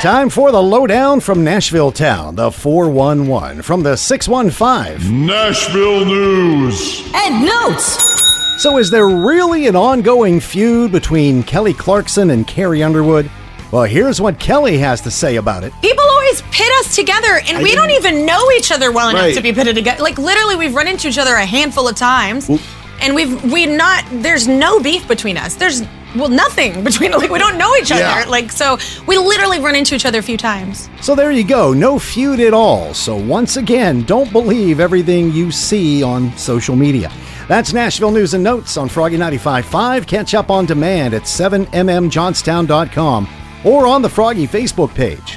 Time 0.00 0.30
for 0.30 0.50
the 0.50 0.62
lowdown 0.62 1.20
from 1.20 1.44
Nashville 1.44 1.92
Town, 1.92 2.34
the 2.34 2.50
411 2.50 3.60
from 3.60 3.82
the 3.82 3.96
615. 3.96 5.26
Nashville 5.26 6.06
News. 6.06 7.02
And 7.14 7.44
notes. 7.44 7.98
So, 8.62 8.78
is 8.78 8.90
there 8.90 9.06
really 9.06 9.66
an 9.66 9.76
ongoing 9.76 10.40
feud 10.40 10.90
between 10.90 11.42
Kelly 11.42 11.74
Clarkson 11.74 12.30
and 12.30 12.46
Carrie 12.46 12.82
Underwood? 12.82 13.30
Well, 13.72 13.84
here's 13.84 14.22
what 14.22 14.40
Kelly 14.40 14.78
has 14.78 15.02
to 15.02 15.10
say 15.10 15.36
about 15.36 15.64
it. 15.64 15.72
People 15.82 16.04
always 16.04 16.40
pit 16.50 16.68
us 16.80 16.96
together, 16.96 17.40
and 17.46 17.62
we 17.62 17.74
don't 17.74 17.90
even 17.90 18.24
know 18.24 18.50
each 18.52 18.72
other 18.72 18.90
well 18.90 19.10
enough 19.10 19.20
Right. 19.22 19.34
to 19.34 19.42
be 19.42 19.52
pitted 19.52 19.74
together. 19.76 20.02
Like 20.02 20.16
literally, 20.16 20.56
we've 20.56 20.74
run 20.74 20.88
into 20.88 21.08
each 21.08 21.18
other 21.18 21.34
a 21.34 21.44
handful 21.44 21.86
of 21.86 21.94
times, 21.94 22.48
and 23.00 23.14
we've 23.14 23.42
we 23.52 23.66
not. 23.66 24.04
There's 24.10 24.46
no 24.48 24.80
beef 24.80 25.06
between 25.08 25.36
us. 25.36 25.54
There's 25.54 25.82
well 26.16 26.28
nothing 26.28 26.82
between. 26.90 27.12
Like 27.12 27.30
we 27.30 27.38
don't 27.38 27.56
know 27.58 27.74
each 27.76 27.90
Yeah. 27.90 28.20
other. 28.20 28.30
Like 28.30 28.50
so, 28.52 28.78
we 29.06 29.18
literally 29.18 29.60
run 29.60 29.74
into 29.74 29.94
each 29.94 30.06
other 30.06 30.18
a 30.18 30.22
few 30.22 30.36
times. 30.36 30.88
So, 31.00 31.14
there 31.14 31.30
you 31.30 31.44
go, 31.44 31.72
no 31.72 31.98
feud 31.98 32.40
at 32.40 32.52
all. 32.54 32.92
So, 32.94 33.16
once 33.16 33.56
again, 33.56 34.02
don't 34.02 34.30
believe 34.32 34.80
everything 34.80 35.32
you 35.32 35.50
see 35.52 36.02
on 36.02 36.36
social 36.36 36.76
media. 36.76 37.10
That's 37.48 37.72
Nashville 37.72 38.10
News 38.12 38.34
and 38.34 38.44
Notes 38.44 38.76
on 38.76 38.88
Froggy 38.88 39.16
95.5. 39.16 40.06
Catch 40.06 40.34
up 40.34 40.50
on 40.50 40.66
demand 40.66 41.14
at 41.14 41.22
7mmjohnstown.com 41.22 43.28
or 43.64 43.86
on 43.86 44.02
the 44.02 44.08
Froggy 44.08 44.46
Facebook 44.46 44.94
page. 44.94 45.29